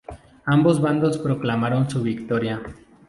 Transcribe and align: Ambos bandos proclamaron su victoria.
Ambos 0.47 0.81
bandos 0.81 1.19
proclamaron 1.19 1.87
su 1.87 2.01
victoria. 2.01 2.63